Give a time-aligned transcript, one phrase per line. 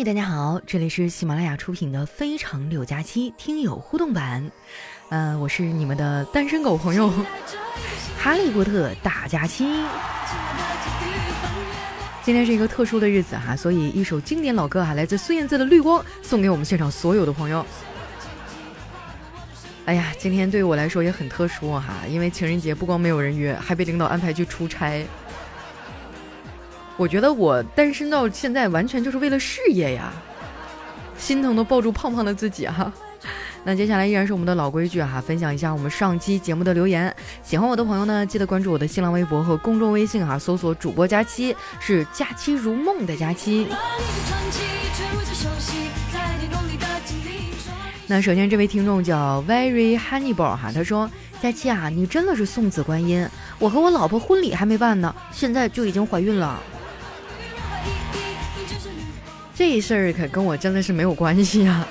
[0.00, 4.50] 嘿，大家好，这里是喜马拉雅出品的《非常六加七》听友互动版，
[5.10, 7.10] 呃，我是你们的单身狗朋友
[8.18, 9.66] 《哈利波特》大假期。
[12.22, 17.62] 今天是一个特殊的日子哈，所以一首经典老歌哈，来自孙燕姿的《绿光》，送给我们现场所有的朋友。
[19.84, 25.06] 哎呀，今天对于我来说也很特殊哈，因为情人节不光没有人约，还被领导安排去出差。
[27.00, 30.12] 我觉得我单身到现在完全就是为了事业呀，
[31.16, 32.92] 心疼的抱住胖胖的自己哈。
[33.64, 37.14] 那接下来依然是我们的老规矩哈，分享一下我们上期节目的留言。
[37.42, 43.66] 喜欢我的朋友呢，记得关注我的新浪微博和公众微信哈，搜索主播佳期，是假期如梦的佳期。
[48.06, 51.10] 那首先这位听众叫 Very Honeyball 哈，他说：
[51.40, 53.26] 佳期啊，你真的是送子观音，
[53.58, 56.62] 我和我老婆婚礼还没办呢，现在就已经怀孕了。
[59.60, 61.86] 这事儿可跟我真的是没有关系啊！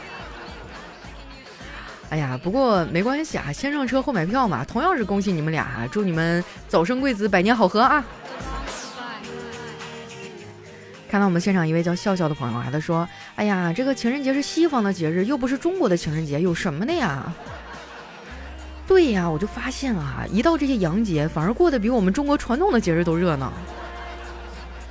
[2.09, 8.03] 哎呀，不过没关系啊，先上车后买票嘛，同样是恭喜你们俩，祝你们早生贵子，百年好合啊！
[11.07, 17.31] 看到我们现场一位叫笑笑的朋友啊，他说：“哎呀，这个情人节是西方的节日，又不是中国的情人节，有什么的呀？”
[18.87, 23.53] 对呀，我就发现啊，一到这些洋节，反而过得比我们中国传统的节日都热闹。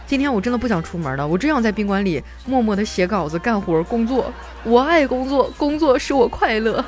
[0.09, 4.33] 今天我真的不想出门了，我只想在宾馆里默默的写稿子、干活、工作。
[4.65, 6.83] 我爱工作，工作使我快乐。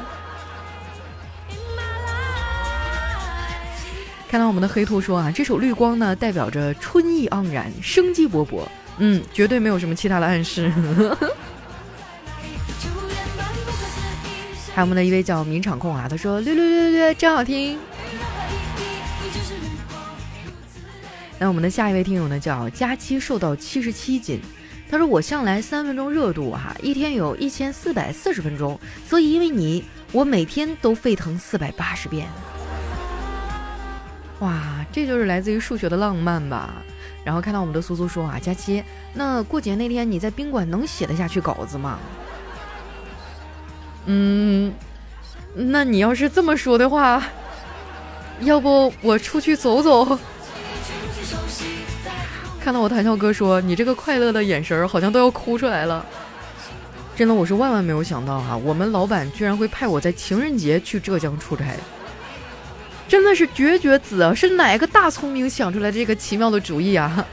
[4.27, 8.63] 看到我们的黑兔说啊，这首绿光呢，代表着春意盎然、生机勃勃。
[8.97, 10.73] 嗯，绝对没有什么其他的暗示。
[14.73, 17.79] 还有我们的一位叫名场控啊，他说略略略略真好听。
[21.43, 24.39] 那我们的下一位听友呢，叫佳期瘦到七十七斤。
[24.91, 32.29] 他说：“我向来三分钟热度哈，一天有一千四百四十分钟，所以因为你，我每天都沸腾四百八十遍。”
[34.41, 36.75] 哇，这就是来自于数学的浪漫吧？
[37.25, 38.85] 然后看到我们的苏苏说啊，佳期，
[39.15, 41.99] 那过节那天你在宾馆能写得下去稿子吗？
[44.05, 44.75] 嗯，
[45.55, 47.23] 那你要是这么说的话，
[48.41, 50.19] 要不我出去走走？
[52.63, 56.05] 看到我谈笑哥说你这个快乐的眼神儿，好像都要哭出来了。
[57.17, 61.65] 真的，我是万万没有想到哈，我们老板居然会派我在情人节去浙江出差，
[63.09, 64.35] 真的是绝绝子啊！
[64.35, 67.25] 是哪个大聪明想出来这个奇妙的主意啊？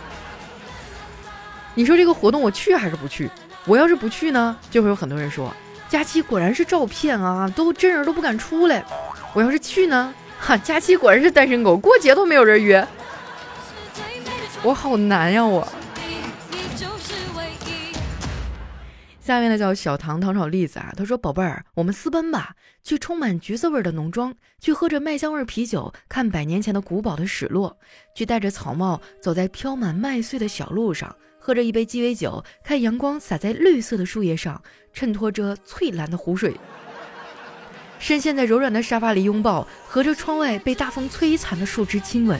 [1.75, 3.29] 你说这个活动我去还是不去？
[3.65, 5.53] 我要是不去呢，就会有很多人说
[5.89, 8.83] 佳期果然是照片啊，都真人都不敢出来。
[9.33, 12.85] 我要是去呢，哈，佳期果然是单身狗，过节都没有人约。
[14.63, 15.45] 我好难呀！
[15.45, 15.67] 我
[19.21, 27.77] 下面呢叫小糖糖炒栗子啊，他说：“宝贝儿，我们私奔吧，去充满橘子味的农庄，去喝着麦香味啤酒，看百年前的古堡的史落，
[28.15, 34.61] 去戴着草帽走在飘满麦穗的小路上，喝着一杯鸡尾酒，看阳光洒在绿色的树叶上，
[34.93, 36.55] 衬托着翠蓝的湖水，
[37.99, 42.39] 深陷在柔软的沙发里拥抱，和着窗外被大风摧残的树枝亲吻。”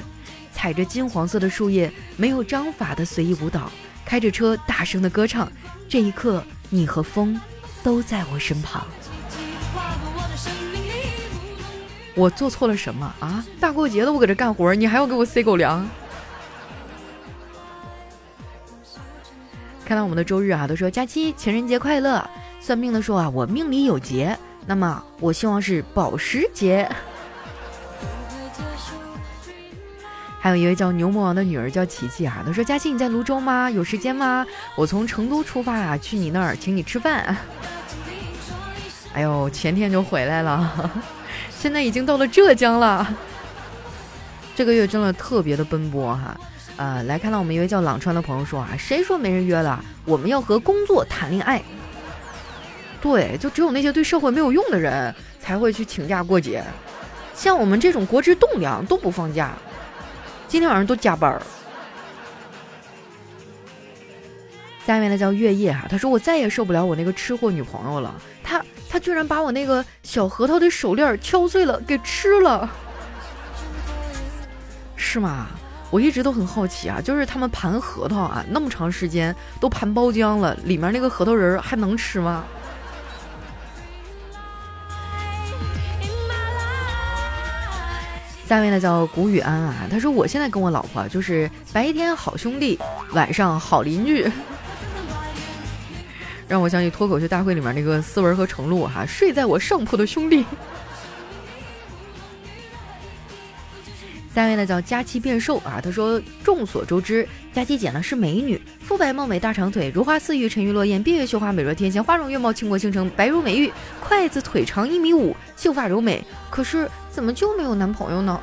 [0.57, 3.71] 踩着金黄色的树叶，没有章法的随意舞蹈，
[4.03, 5.47] 开着车大声的歌唱。
[5.87, 7.39] 这一刻，你和风
[7.83, 8.83] 都在我身旁。
[12.15, 13.45] 我做错了什么啊？
[13.59, 15.87] 大过节的我搁这干活，你还要给我塞狗粮？
[19.85, 22.27] 看到我们的周日啊，都说佳期情人节快乐。
[22.59, 24.35] 算命的说啊，我命里有劫，
[24.65, 26.89] 那么我希望是保时捷。
[30.47, 33.69] 还有一位叫牛魔王的女儿叫琪琪啊，她说：“佳琪你在泸州吗？
[33.69, 34.47] 有时间吗？
[34.77, 37.35] 我从成都出发啊，去你那儿请你吃饭。”
[39.11, 40.89] 哎呦，前天就回来了，
[41.51, 43.13] 现在已经到了浙江了。
[44.55, 46.39] 这个月真的特别的奔波哈。
[46.77, 49.83] 呃，来看到我们一位叫朗川的朋友说啊，谁说没人约了？
[50.05, 51.61] 我们要和工作谈恋爱。
[53.01, 56.63] 对，就只有那些对社会没有用的人才会去请假过节，
[57.35, 59.51] 像我们这种国之栋梁都不放假。
[60.47, 61.41] 今天晚上都加班儿。
[64.85, 72.69] 下面的叫月夜哈，他说我再也受不了我那个吃货女朋友了，他他居然把我那个小核桃的手链敲碎了给吃了，
[74.95, 75.47] 是吗？
[75.89, 82.45] 我一直都很好奇啊，就是他们盘核桃啊，那么长时间都盘包浆了，里面那个核桃仁还能吃吗？
[88.47, 92.79] 下面呢叫谷雨安啊，他说我现在跟我老婆就是白天好兄弟，
[93.11, 94.25] 晚上好邻居。
[96.47, 100.45] 让我想起脱口秀大会里面那个思文和程璐哈，睡在我上铺的兄弟。
[104.33, 113.69] 下位呢叫佳期变瘦啊，他说众所周知，佳期姐呢是美女，肤白貌美大长腿，如花似玉沉鱼落雁，闭月羞花美若天仙，花容月貌倾国倾城，白如美玉，
[113.99, 116.23] 筷子腿长一米五，秀发柔美。
[116.49, 118.39] 可是怎么就没有男朋友呢？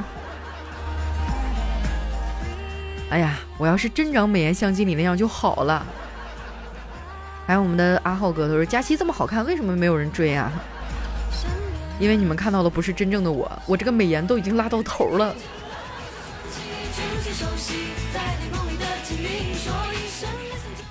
[3.09, 5.87] 哎呀，我要是真长美颜相机里那样就好了。
[7.47, 10.51] 还有我们的阿浩哥，他说佳琪这么好看，为什么没有人追啊？
[12.01, 15.33] 因为你们看到的不是真正的我，我这个美颜都已经拉到头了。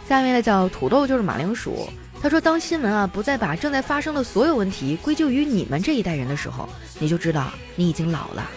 [0.08, 1.90] 下面的叫土豆就是马铃薯。
[2.24, 8.48] 他说：“当新闻啊不再把正在发生的所有问题归咎于你们这一代人的时候，你就知道你已经老了。”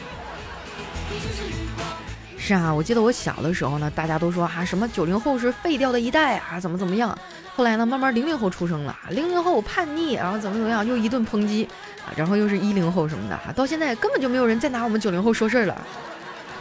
[2.39, 7.19] 是啊，我记得我小的时候呢，大家都说啊什么九零后是废掉的一代啊，怎么怎么样。
[7.57, 11.69] 后来呢，慢慢零零后出生了，零零后叛逆，然后怎么怎么样，又一顿抨击
[12.07, 15.85] 啊，然后又是一零后什么的，到现在根本就没有人再拿我们九零后说事儿了。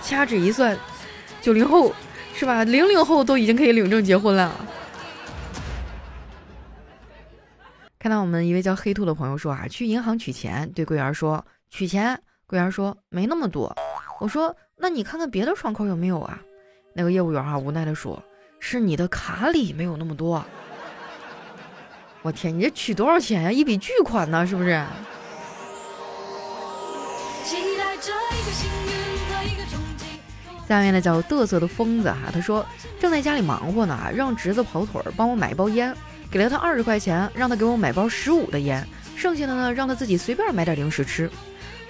[0.01, 0.75] 掐指一算，
[1.40, 1.94] 九零后
[2.34, 2.63] 是吧？
[2.63, 4.51] 零零后都已经可以领证结婚了。
[8.06, 13.75] 看到我们一位叫黑兔的朋友说啊，去银行取钱，对柜员说取钱，柜员说没那么多。
[14.19, 16.40] 我说那你看看别的窗口有没有啊？
[16.94, 18.22] 那个业务员啊无奈的说，
[18.60, 20.46] 是你的卡里没有那么多。
[22.22, 23.52] 我天，你这取多少钱呀？
[23.52, 24.86] 一笔巨款呢，是不是？
[30.68, 32.63] 下面呢叫嘚瑟的疯子哈，他说
[33.00, 35.92] 正在家里忙活呢，让侄子跑腿儿帮我买一包烟，
[36.36, 38.86] 给了他二十块钱，让他给我买包十五的烟，
[39.16, 41.32] 剩下的呢让他自己随便买点零食吃。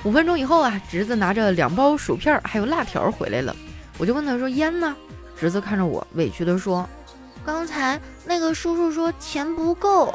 [0.04, 3.56] 五分钟以后啊，侄子拿着两包薯片还有辣条回来了，
[3.98, 4.96] 我就问他说烟呢？
[5.36, 6.88] 侄子看着我委屈的说，
[7.44, 10.14] 刚才那个叔叔说钱不够。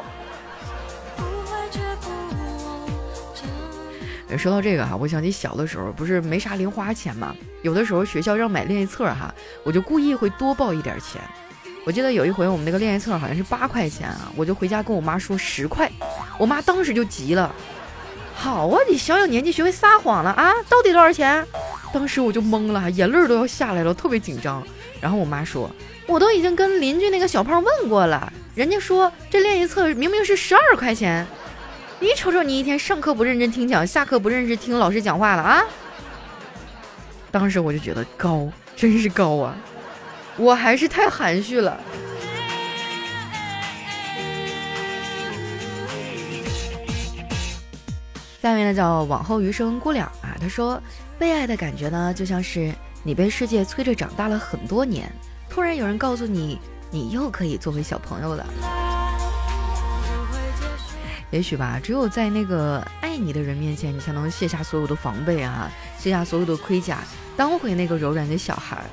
[4.37, 9.35] 说到这个哈，我想起小的时候不是没啥零花钱嘛，有的时候学校让买练习册哈，
[9.65, 11.21] 我就故意会多报一点钱。
[11.83, 15.91] 我记得有一回我们那个练习册好像是八块钱啊，我就回家跟我妈说十块，
[16.37, 17.53] 我妈当时就急了。
[18.35, 20.51] 好啊，你小小年纪学会撒谎了啊？
[20.69, 21.45] 到底多少钱？
[21.93, 24.63] 当时我就懵了，眼泪都要下来了，特别紧张。
[24.99, 25.69] 然后我妈说，
[26.05, 31.25] 我都已经跟邻居那个小胖问过了，人家说这练习册明明是十二块钱。
[31.99, 35.63] 你瞅瞅，你一天上课不认真听讲，下课不认真听老师讲话了啊！
[37.31, 39.55] 当时我就觉得高，真是高啊！
[40.41, 41.79] 我还是太含蓄了。
[48.41, 50.81] 下面呢叫往后余生姑娘啊，她说
[51.19, 52.73] 被爱的感觉呢，就像是
[53.03, 55.13] 你被世界催着长大了很多年，
[55.47, 56.57] 突然有人告诉你，
[56.89, 58.43] 你又可以做回小朋友了。
[61.29, 66.97] 也许吧，只有在那个爱你的人面前，你才能卸下所有的防备啊，卸下所有的盔甲，
[67.37, 68.83] 当回那个柔软的小孩。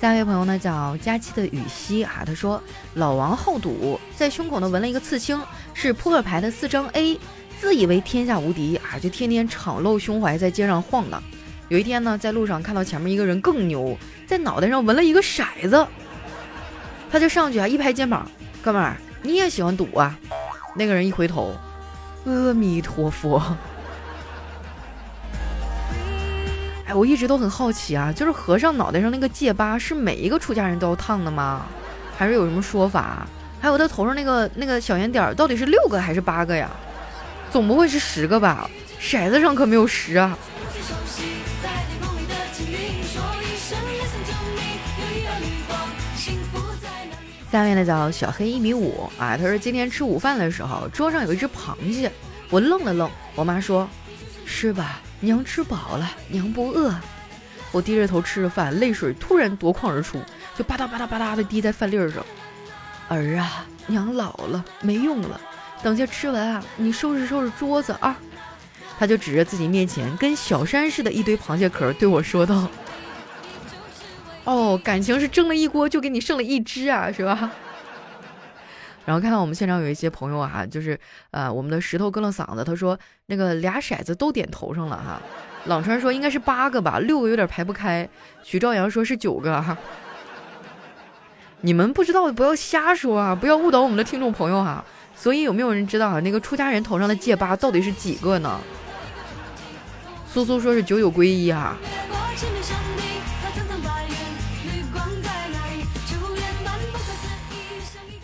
[0.00, 2.62] 下一位朋友呢，叫佳期的雨熙啊，他说
[2.94, 5.42] 老王好赌，在胸口呢纹了一个刺青，
[5.74, 7.18] 是扑克牌的四张 A，
[7.60, 11.20] 自以为天下无敌啊，就天天敞露胸怀在街上晃荡。
[11.68, 15.84] 有一天呢，在路上看到前面一个人更牛，在脑袋上纹了一个骰子，
[17.10, 18.30] 他就上去啊，一拍肩膀。
[18.62, 20.16] 哥们儿，你也喜欢赌啊？
[20.76, 21.56] 那个人一回头，
[22.24, 23.42] 阿弥陀佛。
[26.88, 31.66] 哎，我一直都很好奇啊，就是和尚脑袋上那个戒疤是每一个出家人都要烫的吗？
[32.16, 33.26] 还是有什么说法？
[33.60, 36.70] 还有他头上那个那个小圆点儿到底是六个还是八个呀？
[37.50, 38.70] 总不会是十个吧？
[38.98, 40.38] 骰子上可没有十啊。
[47.52, 52.10] 下面呢叫小黑一米五啊，他说今天吃午饭的时候，桌上有一只螃蟹，
[52.48, 53.86] 我愣了愣，我妈说
[54.46, 56.94] 吃吧，娘吃饱了，娘不饿。
[57.70, 60.20] 我低着头吃着饭，泪水突然夺眶而出，
[60.56, 62.24] 就吧嗒吧嗒吧嗒的滴在饭粒儿上。
[63.08, 65.40] 儿啊，娘老了，没用了，
[65.82, 68.16] 等下吃完啊，你收拾收拾桌子啊。
[68.98, 72.68] 他就指着自己面前跟小山似的一堆螃蟹壳对我说道。
[74.44, 77.50] 哦，感情是蒸了一锅就给你剩了一只啊，是吧？
[79.08, 81.00] 然后看到我们现场有一些朋友啊，就是
[81.30, 85.18] 呃，我们的石头割了嗓子，他说那个俩骰子都点头上了哈。
[85.64, 88.06] 朗川说应该是八个吧，六个有点排不开。
[88.42, 89.74] 许兆阳说是九个哈。
[91.62, 94.84] 你们不知道不要瞎说啊，不要误导我们的听众朋友哈。
[95.16, 98.60] 所以有没有人知道啊，那个出家人头上的戒疤到底是几个呢？
[100.30, 101.74] 苏苏说是九九归一哈。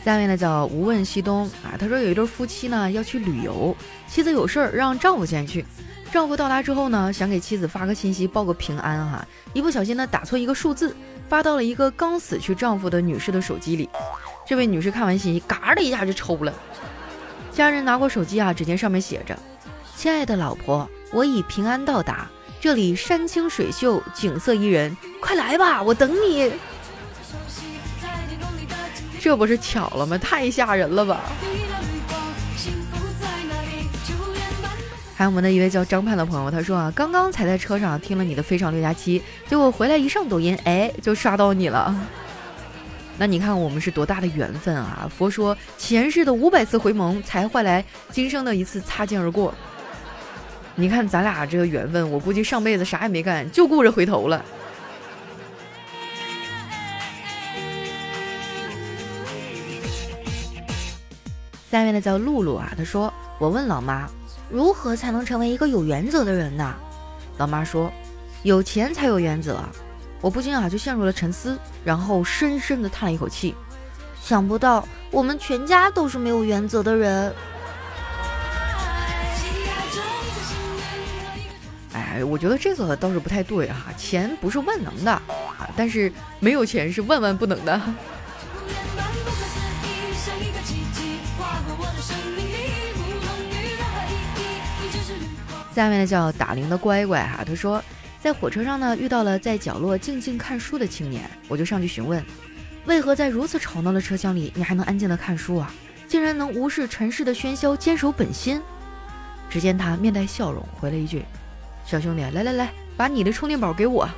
[0.05, 3.75] 下面呢叫无问西东啊，他说有一对夫妻呢要去旅游，
[4.07, 5.65] 妻子有事儿让丈夫先去。
[6.13, 10.95] 丈夫到达之后呢，想给妻子发个信息报个平安哈，一不小心呢打错一个数字，
[11.27, 13.89] 发到了一个刚死去丈夫的女士的手机里。
[14.47, 16.53] 这位女士看完信息，嘎的一下就抽了。
[17.51, 19.35] 家人拿过手机啊，只见上面写着
[19.97, 22.29] ：“亲爱的老婆，我已平安到达，
[22.61, 26.53] 这里山清水秀，景色宜人，快来吧，我等你。”
[29.25, 30.19] 这不是巧了吗？
[30.19, 31.23] 太吓人了吧！
[35.16, 41.97] 还有我们的一位叫张盼的朋友，他说啊，刚刚才在车上听了你的《非常六加七》，结果回来一上抖音，哎，就刷到你了。
[43.16, 45.11] 那你看我们是多大的缘分啊！
[45.16, 49.54] 佛说前世的五百次回眸才换来今生的一次擦肩而过。
[50.75, 54.45] 你看咱俩这个缘分，我估计上辈子啥也没干，就顾着回头了。
[61.75, 64.09] 下面的叫露露啊，她说：“我问老妈。”
[64.49, 66.73] 如何才能成为一个有原则的人呢？
[67.37, 67.90] 老妈说
[68.45, 69.59] ：“有钱才有原则。”
[70.23, 73.57] 我不禁啊就陷入了沉思，然后深深的叹了一口气。
[74.23, 77.35] 想不到我们全家都是没有原则的人。
[81.93, 87.81] 哎，我觉得这个倒是不太对哈，钱不是万能的啊，但是没有钱是万万不能的。
[95.75, 97.83] 下面呢叫打铃的乖乖哈，他说
[98.21, 102.25] 在火车上呢遇到了在角落静静看书的青年，我就上去询问，
[102.87, 105.73] 为何在如此吵闹的车厢里你还能安静的看书啊？
[106.07, 108.63] 竟然能无视尘世的喧嚣，坚守本心。
[109.51, 111.25] 只见他面带笑容回了一句
[111.85, 114.09] ：“小兄弟，来来来，把你的充电宝给我，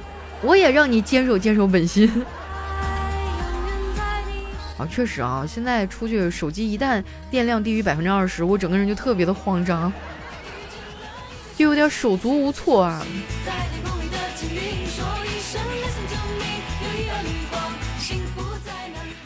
[0.43, 2.11] 我也让你坚守坚守本心。”
[4.79, 9.93] 啊，确实啊，现在出去手机一旦电量低于百分之二十，我整个人就特别的慌张。
[11.57, 13.03] 就有点手足无措啊。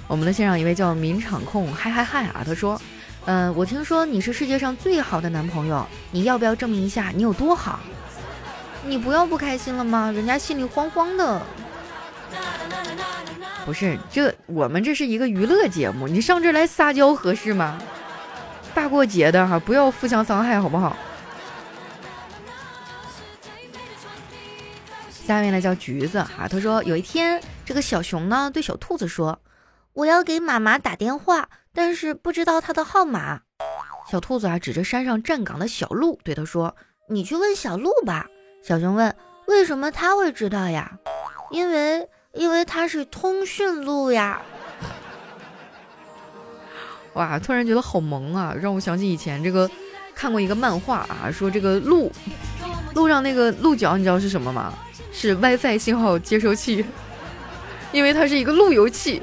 [0.07, 2.81] 我们的现场一位叫民场控嗨嗨嗨啊，他说
[3.27, 7.81] ：“嗯，我听说你是世界上最好的男朋友，你要不要证明一下你有多好？
[8.87, 10.11] 你不要不开心了吗？
[10.13, 11.43] 人家心里慌慌的。
[13.65, 17.81] 不是，这我们这是一个娱乐节目，你上这来撒娇合适吗？
[18.75, 20.97] 大过节的哈，不要互相伤害，好不好？”
[25.25, 29.41] 下面呢叫橘子哈，他说有一天这个小熊呢对小兔子说
[29.95, 33.43] ：“我要给妈妈打电话，但是不知道她的号码。”
[34.11, 36.75] 小兔子啊指着山上站岗的小鹿对他说
[37.09, 38.27] ：“你去问小鹿吧。”
[38.65, 39.15] 小熊问
[39.47, 40.99] ：“为什么他会知道呀
[41.53, 44.41] ？”“因为因为它是通讯录呀。
[47.15, 49.69] ”哇，突然觉得好萌啊，让我想起以前这个
[50.15, 52.11] 看过一个漫画啊，说这个鹿
[52.95, 54.73] 路上那个鹿角，你知道是什么吗？
[55.13, 56.85] 是 WiFi 信号接收器，
[57.93, 59.21] 因为它是一个路由器。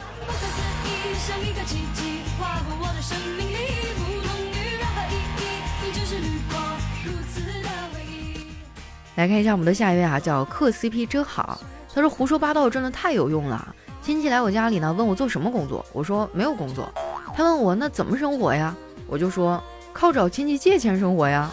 [9.15, 11.59] 来看一下我们的下一位啊，叫磕 CP 真好。
[11.97, 13.73] 他说胡说八道真的太有用了。
[14.03, 16.93] 亲戚来我家里呢，问我做什么工作，我说没有工作。
[17.35, 18.75] 他问我那怎么生活呀？
[19.07, 19.59] 我就说
[19.93, 21.49] 靠找亲戚借钱生活呀。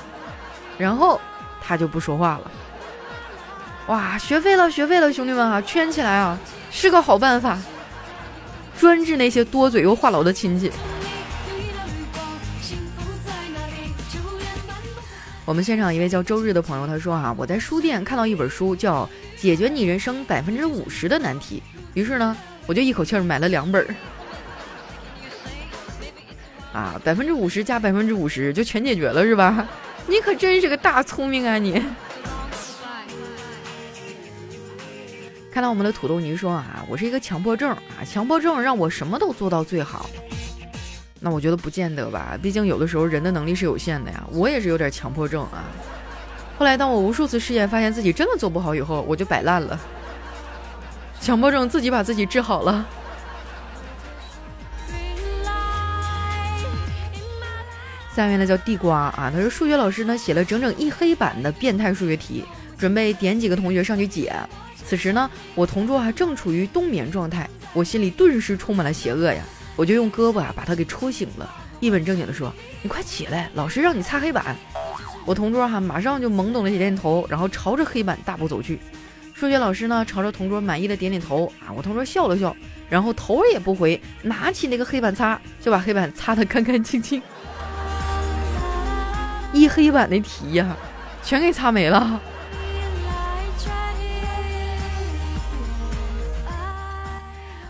[0.76, 1.18] 然后
[1.62, 2.50] 他就不说话了。
[3.86, 6.38] 哇，学废了，学废了，兄弟们啊，圈起来啊，
[6.70, 7.58] 是个好办法，
[8.78, 10.70] 专治那些多嘴又话痨的亲戚。
[15.46, 19.04] 我们现场一位叫周日的朋友，他说啊，我在书店看到一本书，叫
[19.44, 22.34] 《解决你人生百分之五十的难题》，于是呢，
[22.66, 23.94] 我就一口气儿买了两本儿。
[26.72, 29.68] 啊，百分之五十加百分之五十就全解决了是吧？
[30.06, 31.84] 你可真是个大聪明啊你！
[35.52, 40.08] 看到我们的土豆泥说啊，我是一个强迫症啊，强迫症让我什么都做到最好。
[41.20, 44.24] 那我觉得不见得吧，毕竟有的时候人的能力是有限的呀。
[44.32, 45.68] 我也是有点强迫症啊。
[46.58, 49.78] 后来当我无数次试验发现自己真的做不好以后，我就摆烂了。
[51.20, 52.86] 强迫症自己把自己治好了。
[58.14, 62.44] 下面呢叫地瓜啊，他说数学老师呢写了整整一黑板的变态数学题，
[62.78, 64.32] 准备点几个同学上去解。
[64.86, 69.42] 此时呢，我同桌还正处于冬眠状态，我心里顿时充满了邪恶呀！
[69.74, 74.54] 我就用胳膊啊把他给戳醒了，一本正经的说：“你快起来，老师让你擦黑板。”
[75.24, 78.78] 我同桌哈马上就懵懂的点点头，然后朝着黑板大步走去。
[79.32, 82.54] 数学老师呢朝着同桌满意的点点头啊，我同桌笑了笑，
[82.88, 87.20] 然后头也不回，拿起那个黑板擦就把黑板擦得干干净净，
[89.52, 90.76] 一黑板的题呀，
[91.22, 92.20] 全给擦没了。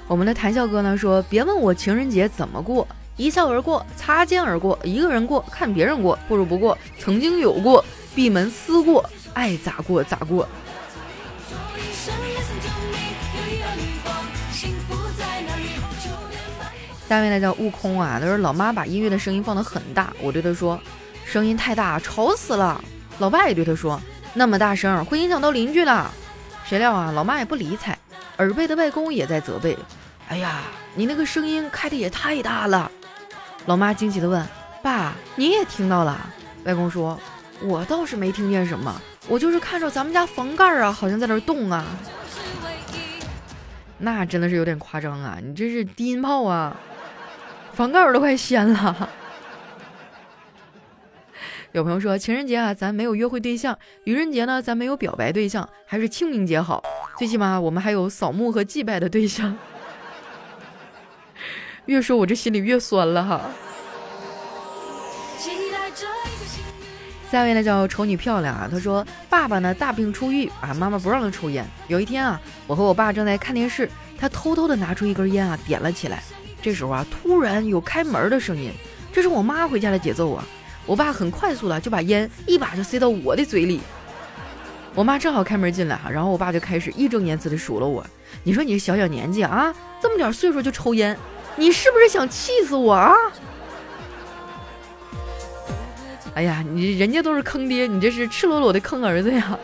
[0.06, 6.76] 我们的谈笑哥呢说：“别问我情人节怎么过，一笑而过，擦肩而过，一个人过，看别人过，不如不过。
[6.99, 10.49] 曾经有过，闭门思过，爱咋过咋过。”
[17.06, 20.80] 下面呢叫悟空啊，他说老妈把音乐的声音放得很大，我对他说
[21.25, 22.83] ：“声音太大，吵死了。”
[23.21, 24.00] 老爸也对他说
[24.35, 26.11] ：“那么大声会影响到邻居的。”
[26.66, 27.97] 谁料啊，老妈也不理睬。
[28.38, 29.78] 耳背的外公也在责备
[30.28, 30.62] ：“哎呀，
[30.94, 32.90] 你那个声音开的也太大了。”
[33.66, 34.47] 老妈惊奇地问
[34.83, 36.28] ：“爸，你也听到了？”
[36.64, 37.18] 外公说
[37.62, 41.87] ：“我倒是没听见什么，我就是看着咱们家房盖啊，好像在那动啊。”
[43.99, 45.38] 那真的是有点夸张啊！
[45.42, 46.76] 你这是低音炮啊，
[47.73, 49.09] 房盖都快掀了。
[51.73, 56.83] 有朋友说情人节啊，咱没有约会对象；愚人节呢，咱没有表白对象，还是清明节好。
[57.16, 59.56] 最起码我们还有扫墓和祭拜的对象。
[61.86, 63.40] 越说我这心里越酸了哈。
[67.30, 71.66] 下位呢叫丑女漂亮啊，她说爸爸呢大病初愈啊，妈妈不让他抽烟。
[71.88, 76.22] 有一天啊，我和我爸正在看电视，他偷偷的拿出一根烟啊点了起来。
[76.62, 78.70] 这时候啊，突然有开门的声音，
[79.12, 80.44] 这是我妈回家的节奏啊。
[80.86, 83.80] 我爸很快速的就把烟一把就塞到我的嘴里，
[84.94, 88.06] 我妈正好开门进来哈，然后我爸就开始义正言辞的数落我
[88.44, 91.18] ：“你说你这小小年纪啊，这么点岁数就抽烟，
[91.56, 93.14] 你是不是想气死我啊？”
[96.34, 99.56] 哎呀，你人家都是坑爹，你这是赤裸裸的坑儿子呀！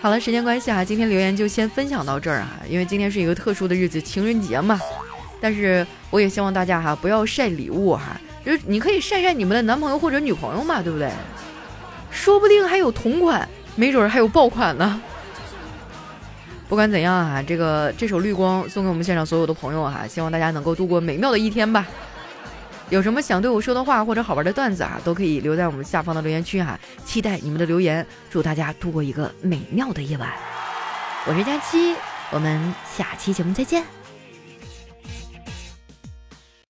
[0.00, 4.78] 好了，时间关系啊，今天留言就先分享到这儿啊，因为今天是一个特殊的日子，情人节嘛。
[5.40, 8.20] 但是我也希望大家哈不要晒礼物哈。
[8.44, 11.10] 就是你可以晒晒你们的男朋友或者女朋友嘛，对不对？
[12.10, 15.00] 说不定还有同款，没准还有爆款呢。
[16.72, 21.86] 不管怎样啊，这个这首绿光送给我们现场所有的朋友哈，希望大家能够度过美妙的一天吧。
[22.88, 28.06] 有什么想对我说的话或者好玩的段子啊，都可以留在我们下方的留言区哈，期待你们的留言。
[28.30, 30.30] 祝大家度过一个美妙的夜晚。
[31.26, 31.94] 我是佳期，
[32.30, 34.01] 我们下期节目再见。